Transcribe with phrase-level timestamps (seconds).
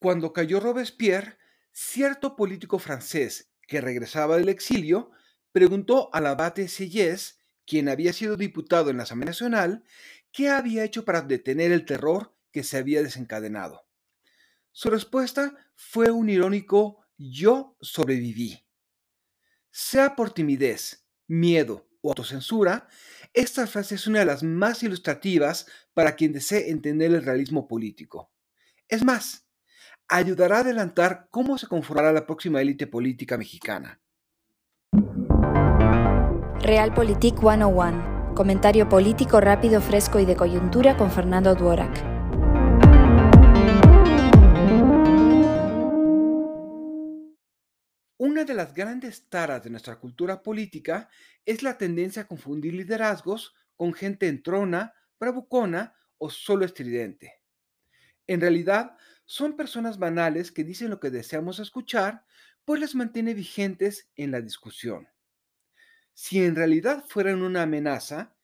[0.00, 1.38] Cuando cayó Robespierre,
[1.72, 5.10] cierto político francés que regresaba del exilio
[5.50, 9.84] preguntó al abate Sellés, quien había sido diputado en la Asamblea Nacional,
[10.30, 13.86] qué había hecho para detener el terror que se había desencadenado.
[14.72, 18.64] Su respuesta fue un irónico yo sobreviví.
[19.70, 22.88] Sea por timidez, miedo o autocensura,
[23.34, 28.32] esta frase es una de las más ilustrativas para quien desee entender el realismo político.
[28.86, 29.47] Es más,
[30.08, 34.00] ayudará a adelantar cómo se conformará la próxima élite política mexicana.
[36.60, 38.34] Realpolitik 101.
[38.34, 42.18] Comentario político rápido, fresco y de coyuntura con Fernando Duorak.
[48.16, 51.08] Una de las grandes taras de nuestra cultura política
[51.44, 57.40] es la tendencia a confundir liderazgos con gente entrona, bravucona o solo estridente.
[58.26, 58.96] En realidad,
[59.30, 62.24] son personas banales que dicen lo que deseamos escuchar,
[62.64, 65.06] pues las mantiene vigentes en la discusión.
[66.14, 68.34] Si en realidad fueran una amenaza,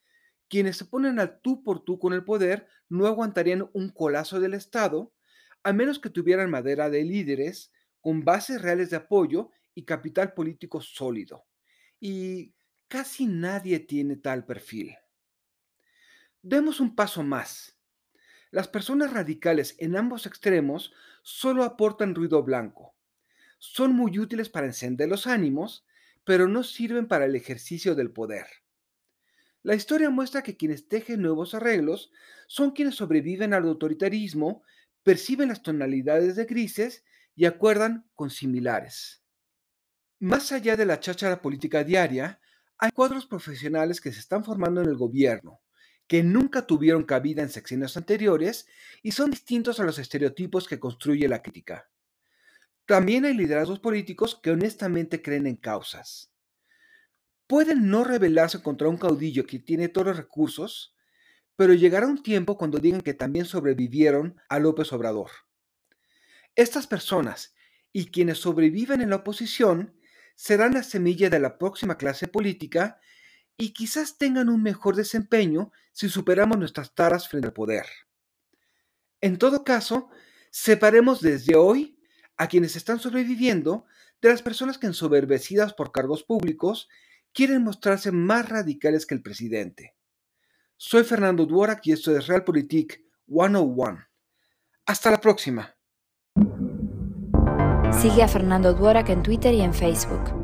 [0.47, 4.53] quienes se ponen al tú por tú con el poder no aguantarían un colazo del
[4.53, 5.15] Estado,
[5.63, 10.83] a menos que tuvieran madera de líderes con bases reales de apoyo y capital político
[10.83, 11.47] sólido.
[11.99, 12.53] Y
[12.89, 14.95] casi nadie tiene tal perfil.
[16.43, 17.74] Demos un paso más.
[18.55, 22.95] Las personas radicales en ambos extremos solo aportan ruido blanco.
[23.59, 25.85] Son muy útiles para encender los ánimos,
[26.23, 28.47] pero no sirven para el ejercicio del poder.
[29.65, 32.13] La historia muestra que quienes tejen nuevos arreglos
[32.47, 34.63] son quienes sobreviven al autoritarismo,
[35.03, 39.25] perciben las tonalidades de grises y acuerdan con similares.
[40.21, 42.39] Más allá de la cháchara política diaria,
[42.79, 45.61] hay cuadros profesionales que se están formando en el gobierno,
[46.07, 48.67] que nunca tuvieron cabida en secciones anteriores
[49.03, 51.89] y son distintos a los estereotipos que construye la crítica.
[52.87, 56.31] También hay liderazgos políticos que honestamente creen en causas.
[57.47, 60.95] Pueden no rebelarse contra un caudillo que tiene todos los recursos,
[61.57, 65.31] pero llegará un tiempo cuando digan que también sobrevivieron a López Obrador.
[66.55, 67.55] Estas personas
[67.93, 69.99] y quienes sobreviven en la oposición
[70.35, 73.01] serán la semilla de la próxima clase política
[73.57, 77.87] y quizás tengan un mejor desempeño si superamos nuestras taras frente al poder.
[79.21, 80.09] En todo caso,
[80.51, 81.99] separemos desde hoy
[82.37, 83.87] a quienes están sobreviviendo
[84.21, 86.89] de las personas que ensoberbecidas por cargos públicos
[87.33, 89.95] quieren mostrarse más radicales que el presidente.
[90.77, 93.99] Soy Fernando Duorak y esto es Realpolitik 101.
[94.87, 95.75] Hasta la próxima.
[97.93, 100.44] Sigue a Fernando Duorak en Twitter y en Facebook.